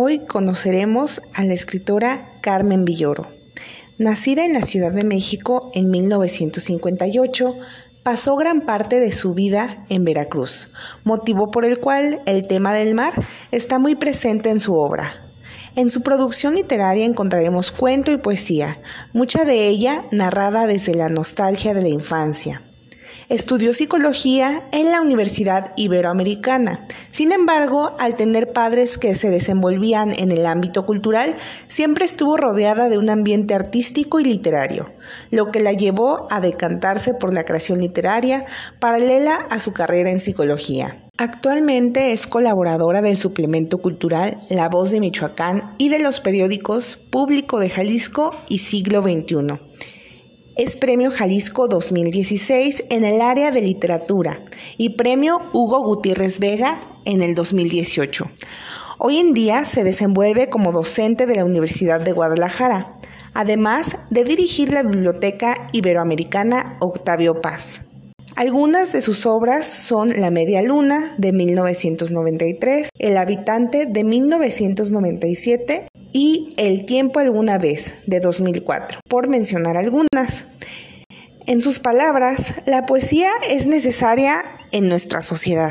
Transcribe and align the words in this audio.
Hoy 0.00 0.20
conoceremos 0.20 1.20
a 1.34 1.42
la 1.42 1.54
escritora 1.54 2.38
Carmen 2.40 2.84
Villoro. 2.84 3.32
Nacida 3.98 4.44
en 4.44 4.52
la 4.52 4.62
Ciudad 4.62 4.92
de 4.92 5.02
México 5.02 5.72
en 5.74 5.90
1958, 5.90 7.56
pasó 8.04 8.36
gran 8.36 8.64
parte 8.64 9.00
de 9.00 9.10
su 9.10 9.34
vida 9.34 9.84
en 9.88 10.04
Veracruz, 10.04 10.70
motivo 11.02 11.50
por 11.50 11.64
el 11.64 11.80
cual 11.80 12.22
el 12.26 12.46
tema 12.46 12.72
del 12.72 12.94
mar 12.94 13.12
está 13.50 13.80
muy 13.80 13.96
presente 13.96 14.50
en 14.50 14.60
su 14.60 14.76
obra. 14.76 15.32
En 15.74 15.90
su 15.90 16.04
producción 16.04 16.54
literaria 16.54 17.04
encontraremos 17.04 17.72
cuento 17.72 18.12
y 18.12 18.18
poesía, 18.18 18.80
mucha 19.12 19.44
de 19.44 19.66
ella 19.66 20.04
narrada 20.12 20.68
desde 20.68 20.94
la 20.94 21.08
nostalgia 21.08 21.74
de 21.74 21.82
la 21.82 21.88
infancia. 21.88 22.67
Estudió 23.28 23.74
psicología 23.74 24.68
en 24.72 24.90
la 24.90 25.00
Universidad 25.00 25.72
Iberoamericana. 25.76 26.86
Sin 27.10 27.32
embargo, 27.32 27.94
al 27.98 28.14
tener 28.14 28.52
padres 28.52 28.96
que 28.98 29.14
se 29.14 29.30
desenvolvían 29.30 30.12
en 30.18 30.30
el 30.30 30.46
ámbito 30.46 30.86
cultural, 30.86 31.34
siempre 31.68 32.04
estuvo 32.04 32.36
rodeada 32.36 32.88
de 32.88 32.98
un 32.98 33.10
ambiente 33.10 33.54
artístico 33.54 34.20
y 34.20 34.24
literario, 34.24 34.92
lo 35.30 35.50
que 35.50 35.60
la 35.60 35.72
llevó 35.72 36.26
a 36.30 36.40
decantarse 36.40 37.14
por 37.14 37.34
la 37.34 37.44
creación 37.44 37.80
literaria 37.80 38.46
paralela 38.80 39.46
a 39.50 39.60
su 39.60 39.72
carrera 39.72 40.10
en 40.10 40.20
psicología. 40.20 41.04
Actualmente 41.20 42.12
es 42.12 42.28
colaboradora 42.28 43.02
del 43.02 43.18
suplemento 43.18 43.78
cultural 43.78 44.38
La 44.50 44.68
Voz 44.68 44.92
de 44.92 45.00
Michoacán 45.00 45.72
y 45.76 45.88
de 45.88 45.98
los 45.98 46.20
periódicos 46.20 46.96
Público 46.96 47.58
de 47.58 47.70
Jalisco 47.70 48.30
y 48.48 48.58
Siglo 48.58 49.02
XXI. 49.02 49.58
Es 50.58 50.74
Premio 50.74 51.12
Jalisco 51.12 51.68
2016 51.68 52.86
en 52.90 53.04
el 53.04 53.20
área 53.20 53.52
de 53.52 53.62
literatura 53.62 54.40
y 54.76 54.96
Premio 54.96 55.40
Hugo 55.52 55.84
Gutiérrez 55.84 56.40
Vega 56.40 56.82
en 57.04 57.22
el 57.22 57.36
2018. 57.36 58.28
Hoy 58.98 59.18
en 59.18 59.34
día 59.34 59.64
se 59.64 59.84
desenvuelve 59.84 60.48
como 60.48 60.72
docente 60.72 61.26
de 61.26 61.36
la 61.36 61.44
Universidad 61.44 62.00
de 62.00 62.10
Guadalajara, 62.10 62.98
además 63.34 63.98
de 64.10 64.24
dirigir 64.24 64.72
la 64.72 64.82
Biblioteca 64.82 65.68
Iberoamericana 65.70 66.76
Octavio 66.80 67.40
Paz. 67.40 67.82
Algunas 68.34 68.92
de 68.92 69.00
sus 69.00 69.26
obras 69.26 69.64
son 69.64 70.20
La 70.20 70.32
Media 70.32 70.60
Luna 70.62 71.14
de 71.18 71.32
1993, 71.32 72.88
El 72.98 73.16
Habitante 73.16 73.86
de 73.86 74.02
1997 74.02 75.86
y 76.20 76.52
El 76.56 76.84
tiempo 76.84 77.20
alguna 77.20 77.58
vez 77.58 77.94
de 78.08 78.18
2004, 78.18 78.98
por 79.08 79.28
mencionar 79.28 79.76
algunas. 79.76 80.46
En 81.46 81.62
sus 81.62 81.78
palabras, 81.78 82.54
la 82.66 82.86
poesía 82.86 83.30
es 83.48 83.68
necesaria 83.68 84.44
en 84.72 84.88
nuestra 84.88 85.22
sociedad, 85.22 85.70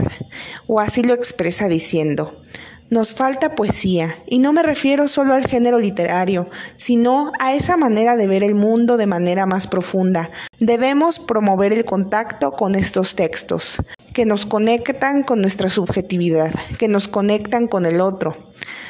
o 0.66 0.80
así 0.80 1.04
lo 1.04 1.14
expresa 1.14 1.68
diciendo, 1.68 2.42
nos 2.90 3.14
falta 3.14 3.56
poesía, 3.56 4.24
y 4.26 4.40
no 4.40 4.54
me 4.54 4.64
refiero 4.64 5.10
solo 5.10 5.34
al 5.34 5.46
género 5.46 5.80
literario, 5.80 6.50
sino 6.78 7.34
a 7.42 7.54
esa 7.54 7.76
manera 7.76 8.16
de 8.16 8.28
ver 8.28 8.42
el 8.42 8.56
mundo 8.56 8.96
de 8.96 9.06
manera 9.06 9.46
más 9.46 9.68
profunda. 9.68 10.32
Debemos 10.62 11.20
promover 11.20 11.74
el 11.74 11.84
contacto 11.84 12.54
con 12.54 12.76
estos 12.76 13.18
textos, 13.18 13.82
que 14.18 14.26
nos 14.26 14.48
conectan 14.48 15.22
con 15.22 15.42
nuestra 15.42 15.70
subjetividad, 15.70 16.52
que 16.80 16.88
nos 16.88 17.08
conectan 17.08 17.68
con 17.68 17.86
el 17.86 18.02
otro, 18.02 18.36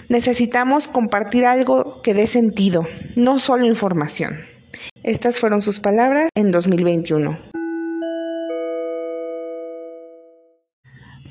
Necesitamos 0.07 0.87
compartir 0.87 1.45
algo 1.45 2.01
que 2.01 2.13
dé 2.13 2.27
sentido, 2.27 2.87
no 3.17 3.39
solo 3.39 3.65
información. 3.65 4.45
Estas 5.03 5.37
fueron 5.37 5.59
sus 5.59 5.81
palabras 5.81 6.29
en 6.33 6.51
2021. 6.51 7.37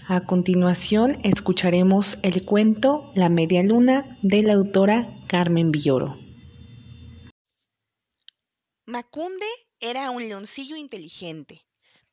A 0.08 0.20
continuación 0.26 1.18
escucharemos 1.22 2.18
el 2.22 2.44
cuento 2.44 3.10
La 3.14 3.30
media 3.30 3.62
luna 3.62 4.18
de 4.22 4.42
la 4.42 4.52
autora 4.52 5.08
Carmen 5.26 5.72
Villoro. 5.72 6.18
Macunde 8.84 9.46
era 9.80 10.10
un 10.10 10.28
leoncillo 10.28 10.76
inteligente, 10.76 11.65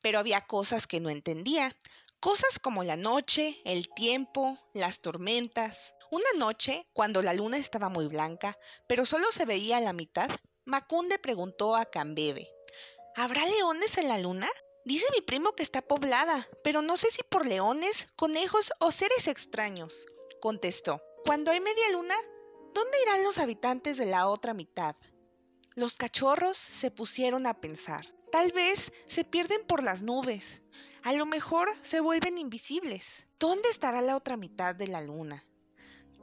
pero 0.04 0.18
había 0.18 0.42
cosas 0.42 0.86
que 0.86 1.00
no 1.00 1.08
entendía, 1.08 1.74
cosas 2.20 2.58
como 2.58 2.84
la 2.84 2.94
noche, 2.94 3.62
el 3.64 3.88
tiempo, 3.88 4.58
las 4.74 5.00
tormentas, 5.00 5.78
una 6.10 6.28
noche, 6.36 6.86
cuando 6.92 7.22
la 7.22 7.32
luna 7.32 7.56
estaba 7.56 7.88
muy 7.88 8.06
blanca, 8.06 8.58
pero 8.86 9.06
solo 9.06 9.32
se 9.32 9.46
veía 9.46 9.80
la 9.80 9.94
mitad, 9.94 10.28
Macunde 10.66 11.18
preguntó 11.18 11.74
a 11.74 11.86
Cambebe, 11.86 12.50
¿Habrá 13.16 13.46
leones 13.46 13.96
en 13.96 14.08
la 14.08 14.18
luna? 14.18 14.50
Dice 14.84 15.06
mi 15.10 15.22
primo 15.22 15.54
que 15.54 15.62
está 15.62 15.80
poblada, 15.80 16.50
pero 16.62 16.82
no 16.82 16.98
sé 16.98 17.10
si 17.10 17.22
por 17.22 17.46
leones, 17.46 18.06
conejos 18.14 18.74
o 18.80 18.90
seres 18.90 19.26
extraños. 19.26 20.04
Contestó, 20.42 21.00
cuando 21.24 21.50
hay 21.50 21.60
media 21.60 21.88
luna, 21.92 22.16
¿dónde 22.74 23.00
irán 23.04 23.24
los 23.24 23.38
habitantes 23.38 23.96
de 23.96 24.04
la 24.04 24.28
otra 24.28 24.52
mitad? 24.52 24.96
Los 25.74 25.96
cachorros 25.96 26.58
se 26.58 26.90
pusieron 26.90 27.46
a 27.46 27.58
pensar. 27.62 28.13
Tal 28.34 28.50
vez 28.50 28.92
se 29.06 29.22
pierden 29.22 29.64
por 29.64 29.84
las 29.84 30.02
nubes. 30.02 30.60
A 31.04 31.12
lo 31.12 31.24
mejor 31.24 31.68
se 31.84 32.00
vuelven 32.00 32.36
invisibles. 32.36 33.28
¿Dónde 33.38 33.68
estará 33.68 34.02
la 34.02 34.16
otra 34.16 34.36
mitad 34.36 34.74
de 34.74 34.88
la 34.88 35.00
luna? 35.00 35.46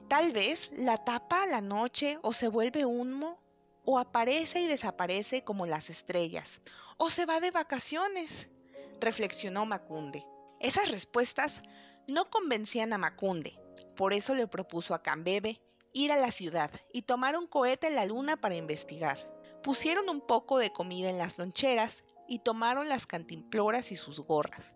Tal 0.09 0.33
vez 0.33 0.69
la 0.75 1.05
tapa 1.05 1.43
a 1.43 1.47
la 1.47 1.61
noche 1.61 2.19
o 2.21 2.33
se 2.33 2.49
vuelve 2.49 2.85
humo 2.85 3.39
o 3.85 3.97
aparece 3.97 4.59
y 4.59 4.67
desaparece 4.67 5.45
como 5.45 5.65
las 5.65 5.89
estrellas 5.89 6.59
o 6.97 7.09
se 7.09 7.25
va 7.25 7.39
de 7.39 7.51
vacaciones, 7.51 8.49
reflexionó 8.99 9.65
Macunde. 9.65 10.25
Esas 10.59 10.91
respuestas 10.91 11.61
no 12.09 12.29
convencían 12.29 12.91
a 12.91 12.97
Macunde, 12.97 13.57
por 13.95 14.11
eso 14.11 14.35
le 14.35 14.47
propuso 14.47 14.93
a 14.93 15.01
Cambebe 15.01 15.61
ir 15.93 16.11
a 16.11 16.17
la 16.17 16.33
ciudad 16.33 16.71
y 16.91 17.03
tomar 17.03 17.37
un 17.37 17.47
cohete 17.47 17.87
en 17.87 17.95
la 17.95 18.05
luna 18.05 18.35
para 18.35 18.57
investigar. 18.57 19.40
Pusieron 19.63 20.09
un 20.09 20.21
poco 20.21 20.57
de 20.57 20.71
comida 20.71 21.09
en 21.09 21.19
las 21.19 21.37
loncheras 21.37 22.03
y 22.27 22.39
tomaron 22.39 22.89
las 22.89 23.05
cantimploras 23.05 23.91
y 23.91 23.95
sus 23.95 24.19
gorras. 24.19 24.71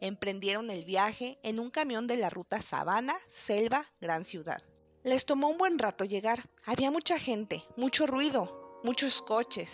Emprendieron 0.00 0.70
el 0.70 0.84
viaje 0.84 1.38
en 1.42 1.58
un 1.58 1.70
camión 1.70 2.06
de 2.06 2.16
la 2.16 2.28
ruta 2.28 2.60
Sabana, 2.60 3.16
Selva, 3.28 3.86
Gran 4.00 4.26
Ciudad. 4.26 4.62
Les 5.04 5.24
tomó 5.24 5.48
un 5.48 5.56
buen 5.56 5.78
rato 5.78 6.04
llegar. 6.04 6.50
Había 6.64 6.90
mucha 6.90 7.18
gente, 7.18 7.64
mucho 7.76 8.06
ruido, 8.06 8.80
muchos 8.84 9.22
coches. 9.22 9.70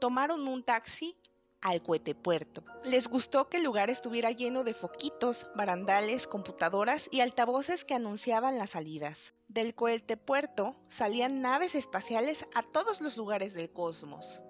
Tomaron 0.00 0.48
un 0.48 0.64
taxi 0.64 1.16
al 1.60 1.80
puerto. 1.80 2.64
Les 2.84 3.08
gustó 3.08 3.48
que 3.48 3.58
el 3.58 3.64
lugar 3.64 3.90
estuviera 3.90 4.32
lleno 4.32 4.64
de 4.64 4.74
foquitos, 4.74 5.48
barandales, 5.54 6.26
computadoras 6.26 7.08
y 7.12 7.20
altavoces 7.20 7.84
que 7.84 7.94
anunciaban 7.94 8.58
las 8.58 8.70
salidas. 8.70 9.34
Del 9.58 9.74
puerto 9.74 10.76
salían 10.88 11.40
naves 11.42 11.74
espaciales 11.74 12.46
a 12.54 12.62
todos 12.62 13.00
los 13.00 13.16
lugares 13.16 13.54
del 13.54 13.72
cosmos. 13.72 14.40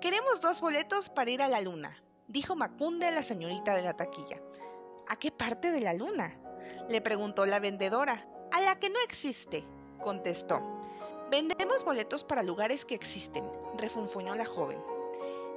Queremos 0.00 0.40
dos 0.40 0.62
boletos 0.62 1.10
para 1.10 1.30
ir 1.30 1.42
a 1.42 1.48
la 1.48 1.60
luna, 1.60 2.02
dijo 2.26 2.56
Macunde 2.56 3.04
a 3.04 3.10
la 3.10 3.22
señorita 3.22 3.74
de 3.74 3.82
la 3.82 3.92
taquilla. 3.92 4.40
¿A 5.08 5.16
qué 5.16 5.30
parte 5.30 5.72
de 5.72 5.82
la 5.82 5.92
luna? 5.92 6.40
le 6.88 7.02
preguntó 7.02 7.44
la 7.44 7.60
vendedora. 7.60 8.26
A 8.50 8.62
la 8.62 8.80
que 8.80 8.88
no 8.88 8.98
existe, 9.04 9.62
contestó. 10.00 10.62
Vendemos 11.30 11.84
boletos 11.84 12.24
para 12.24 12.42
lugares 12.42 12.86
que 12.86 12.94
existen, 12.94 13.44
refunfuñó 13.76 14.36
la 14.36 14.46
joven. 14.46 14.82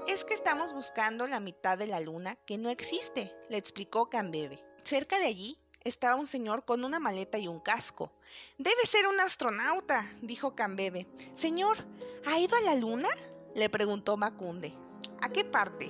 Es 0.10 0.26
que 0.26 0.34
estamos 0.34 0.74
buscando 0.74 1.26
la 1.26 1.40
mitad 1.40 1.78
de 1.78 1.88
la 1.88 2.02
luna 2.02 2.36
que 2.46 2.58
no 2.58 2.70
existe, 2.70 3.34
le 3.48 3.56
explicó 3.56 4.10
Cambebe. 4.10 4.62
Cerca 4.84 5.20
de 5.20 5.28
allí 5.28 5.58
estaba 5.84 6.16
un 6.16 6.26
señor 6.26 6.66
con 6.66 6.84
una 6.84 7.00
maleta 7.00 7.38
y 7.38 7.48
un 7.48 7.60
casco. 7.60 8.12
Debe 8.58 8.86
ser 8.86 9.08
un 9.08 9.20
astronauta, 9.20 10.10
dijo 10.22 10.56
Cambebe. 10.56 11.08
Señor, 11.36 11.78
¿ha 12.26 12.40
ido 12.40 12.56
a 12.58 12.62
la 12.62 12.76
luna? 12.76 13.10
le 13.56 13.70
preguntó 13.70 14.18
Macunde. 14.18 14.74
¿A 15.22 15.30
qué 15.30 15.44
parte? 15.44 15.90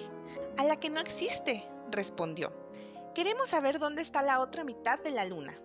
A 0.58 0.64
la 0.64 0.80
que 0.80 0.90
no 0.90 1.00
existe, 1.00 1.64
respondió. 1.92 2.54
Queremos 3.16 3.50
saber 3.50 3.80
dónde 3.80 4.02
está 4.02 4.22
la 4.22 4.40
otra 4.40 4.64
mitad 4.64 5.00
de 5.00 5.12
la 5.12 5.26
luna. 5.26 5.58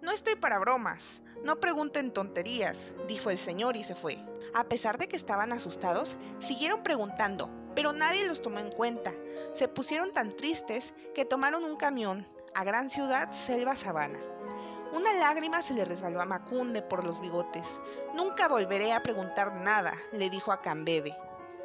No 0.00 0.12
estoy 0.12 0.36
para 0.36 0.58
bromas. 0.58 1.22
No 1.42 1.60
pregunten 1.60 2.12
tonterías, 2.12 2.92
dijo 3.08 3.30
el 3.30 3.38
señor 3.38 3.76
y 3.76 3.84
se 3.84 3.94
fue. 3.94 4.18
A 4.54 4.64
pesar 4.64 4.98
de 4.98 5.08
que 5.08 5.16
estaban 5.16 5.52
asustados, 5.52 6.16
siguieron 6.40 6.82
preguntando, 6.82 7.50
pero 7.74 7.92
nadie 7.92 8.26
los 8.26 8.40
tomó 8.40 8.60
en 8.60 8.70
cuenta. 8.70 9.12
Se 9.52 9.68
pusieron 9.68 10.12
tan 10.12 10.36
tristes 10.36 10.94
que 11.14 11.24
tomaron 11.24 11.64
un 11.64 11.76
camión 11.76 12.26
a 12.54 12.64
Gran 12.64 12.90
Ciudad, 12.90 13.30
Selva 13.32 13.76
Sabana. 13.76 14.18
Una 14.92 15.12
lágrima 15.14 15.62
se 15.62 15.74
le 15.74 15.84
resbaló 15.84 16.20
a 16.20 16.26
Macunde 16.26 16.82
por 16.82 17.04
los 17.04 17.20
bigotes. 17.20 17.80
Nunca 18.14 18.48
volveré 18.48 18.92
a 18.92 19.02
preguntar 19.02 19.54
nada, 19.56 19.94
le 20.12 20.30
dijo 20.30 20.52
a 20.52 20.60
Cambebe. 20.60 21.16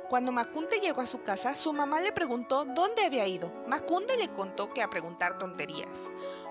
Cuando 0.10 0.32
Macunde 0.32 0.80
llegó 0.80 1.02
a 1.02 1.06
su 1.06 1.22
casa, 1.22 1.56
su 1.56 1.72
mamá 1.72 2.02
le 2.02 2.12
preguntó 2.12 2.66
dónde 2.66 3.06
había 3.06 3.28
ido. 3.28 3.52
Macunde 3.68 4.18
le 4.18 4.30
contó 4.30 4.74
que 4.74 4.82
a 4.82 4.90
preguntar 4.90 5.38
tonterías 5.38 6.10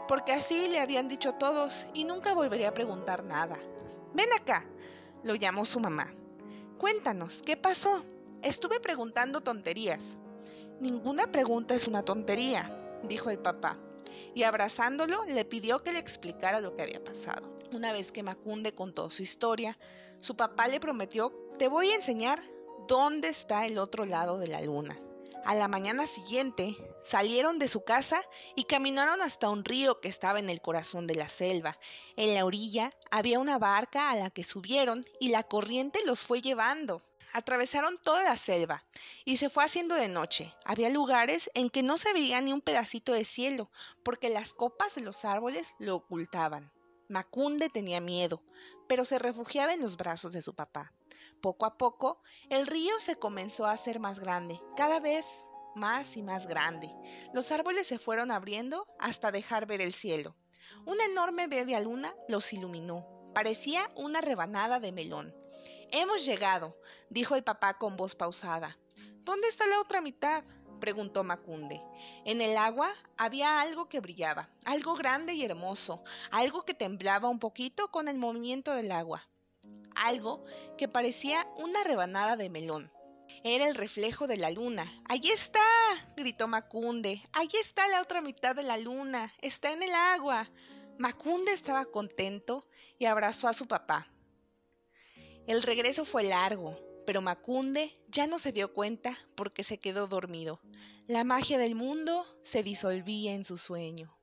porque 0.09 0.33
así 0.33 0.69
le 0.69 0.81
habían 0.81 1.07
dicho 1.07 1.35
todos 1.35 1.87
y 1.93 2.05
nunca 2.05 2.33
volvería 2.33 2.71
a 2.71 2.75
preguntar 2.75 3.23
nada. 3.23 3.57
Ven 4.15 4.33
acá, 4.33 4.65
lo 5.23 5.35
llamó 5.35 5.67
su 5.67 5.79
mamá. 5.79 6.13
Cuéntanos, 6.79 7.43
¿qué 7.43 7.57
pasó? 7.57 8.03
Estuve 8.43 8.81
preguntando 8.81 9.43
tonterías. 9.43 10.17
Ninguna 10.81 11.31
pregunta 11.31 11.75
es 11.75 11.87
una 11.87 12.03
tontería, 12.05 13.01
dijo 13.03 13.31
el 13.31 13.39
papá, 13.39 13.77
y 14.35 14.43
abrazándolo 14.43 15.25
le 15.25 15.45
pidió 15.45 15.83
que 15.83 15.93
le 15.93 15.99
explicara 15.99 16.61
lo 16.61 16.75
que 16.75 16.83
había 16.83 17.03
pasado. 17.03 17.59
Una 17.73 17.93
vez 17.93 18.13
que 18.13 18.23
Macunde 18.23 18.75
contó 18.75 19.11
su 19.11 19.23
historia, 19.23 19.79
su 20.21 20.37
papá 20.37 20.69
le 20.69 20.81
prometió, 20.81 21.33
te 21.59 21.69
voy 21.69 21.91
a 21.91 21.97
enseñar 21.97 22.43
dónde 22.87 23.29
está 23.29 23.67
el 23.67 23.79
otro 23.79 24.05
lado 24.05 24.39
de 24.39 24.49
la 24.49 24.63
luna. 24.63 24.99
A 25.45 25.55
la 25.55 25.69
mañana 25.69 26.07
siguiente 26.07 26.77
salieron 27.05 27.59
de 27.59 27.69
su 27.69 27.83
casa 27.83 28.23
y 28.55 28.65
caminaron 28.65 29.23
hasta 29.23 29.49
un 29.49 29.65
río 29.65 30.01
que 30.01 30.09
estaba 30.09 30.39
en 30.39 30.51
el 30.51 30.61
corazón 30.61 31.07
de 31.07 31.15
la 31.15 31.29
selva. 31.29 31.79
En 32.17 32.35
la 32.35 32.45
orilla 32.45 32.93
había 33.11 33.39
una 33.39 33.59
barca 33.59 34.11
a 34.11 34.17
la 34.17 34.31
que 34.31 34.45
subieron 34.45 35.07
y 35.21 35.29
la 35.29 35.45
corriente 35.45 36.01
los 36.05 36.21
fue 36.21 36.43
llevando. 36.43 37.03
Atravesaron 37.33 37.99
toda 37.99 38.23
la 38.23 38.37
selva 38.37 38.85
y 39.25 39.37
se 39.37 39.51
fue 39.51 39.65
haciendo 39.65 39.95
de 39.95 40.09
noche. 40.09 40.55
Había 40.65 40.89
lugares 40.89 41.51
en 41.55 41.71
que 41.71 41.83
no 41.83 41.99
se 41.99 42.13
veía 42.13 42.41
ni 42.41 42.53
un 42.53 42.61
pedacito 42.61 43.13
de 43.13 43.25
cielo 43.25 43.71
porque 44.03 44.31
las 44.31 44.55
copas 44.55 44.95
de 44.95 45.03
los 45.03 45.25
árboles 45.25 45.75
lo 45.79 45.97
ocultaban. 45.97 46.73
Macunde 47.09 47.71
tenía 47.71 48.01
miedo, 48.01 48.43
pero 48.87 49.05
se 49.05 49.19
refugiaba 49.19 49.73
en 49.73 49.81
los 49.81 49.97
brazos 49.97 50.33
de 50.33 50.43
su 50.43 50.55
papá. 50.55 50.93
Poco 51.41 51.67
a 51.67 51.79
poco, 51.79 52.23
el 52.51 52.67
río 52.67 52.99
se 53.01 53.17
comenzó 53.17 53.67
a 53.67 53.73
hacer 53.73 54.01
más 54.01 54.19
grande, 54.19 54.61
cada 54.77 55.01
vez 55.01 55.25
más 55.75 56.17
y 56.17 56.23
más 56.23 56.47
grande. 56.47 56.91
Los 57.33 57.53
árboles 57.53 57.87
se 57.87 57.99
fueron 57.99 58.31
abriendo 58.31 58.87
hasta 58.99 59.31
dejar 59.31 59.67
ver 59.67 59.81
el 59.81 59.93
cielo. 59.93 60.37
Una 60.85 61.05
enorme 61.05 61.49
media 61.49 61.81
luna 61.81 62.15
los 62.29 62.53
iluminó. 62.53 63.07
Parecía 63.35 63.91
una 63.95 64.21
rebanada 64.21 64.81
de 64.81 64.93
melón. 64.93 65.35
Hemos 65.91 66.27
llegado, 66.27 66.77
dijo 67.09 67.35
el 67.35 67.43
papá 67.43 67.79
con 67.79 67.97
voz 67.97 68.15
pausada. 68.15 68.77
¿Dónde 69.25 69.49
está 69.49 69.67
la 69.67 69.81
otra 69.81 70.01
mitad? 70.01 70.45
preguntó 70.81 71.25
Macunde. 71.25 71.81
En 72.25 72.41
el 72.41 72.57
agua 72.57 72.95
había 73.17 73.61
algo 73.61 73.89
que 73.89 74.01
brillaba, 74.01 74.51
algo 74.65 74.95
grande 74.95 75.33
y 75.35 75.45
hermoso, 75.45 76.05
algo 76.31 76.63
que 76.63 76.75
temblaba 76.75 77.29
un 77.29 77.39
poquito 77.39 77.91
con 77.91 78.09
el 78.09 78.19
movimiento 78.19 78.75
del 78.75 78.93
agua, 78.93 79.27
algo 79.97 80.45
que 80.77 80.89
parecía 80.89 81.47
una 81.57 81.83
rebanada 81.85 82.37
de 82.37 82.51
melón. 82.51 82.93
Era 83.43 83.67
el 83.67 83.75
reflejo 83.75 84.27
de 84.27 84.37
la 84.37 84.51
luna. 84.51 84.93
¡Allí 85.09 85.31
está! 85.31 85.65
gritó 86.17 86.49
Macunde. 86.49 87.23
¡Allí 87.33 87.57
está 87.59 87.89
la 87.89 88.03
otra 88.03 88.21
mitad 88.21 88.55
de 88.55 88.63
la 88.63 88.77
luna! 88.77 89.33
¡Está 89.41 89.73
en 89.73 89.83
el 89.83 89.95
agua! 89.95 90.51
Macunde 90.99 91.53
estaba 91.53 91.85
contento 91.87 92.67
y 92.99 93.07
abrazó 93.07 93.49
a 93.49 93.53
su 93.53 93.67
papá. 93.67 94.09
El 95.49 95.63
regreso 95.63 96.05
fue 96.05 96.25
largo, 96.25 96.79
pero 97.07 97.23
Macunde 97.23 97.99
ya 98.09 98.27
no 98.27 98.39
se 98.39 98.53
dio 98.53 98.75
cuenta 98.75 99.17
porque 99.35 99.65
se 99.65 99.79
quedó 99.79 100.07
dormido. 100.07 100.61
La 101.07 101.25
magia 101.25 101.57
del 101.57 101.75
mundo 101.75 102.27
se 102.43 102.63
disolvía 102.63 103.33
en 103.33 103.47
su 103.47 103.57
sueño. 103.57 104.18